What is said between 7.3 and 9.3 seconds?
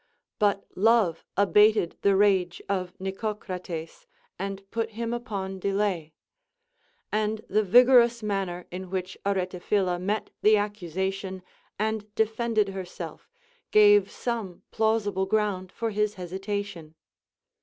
the vigorous manner in which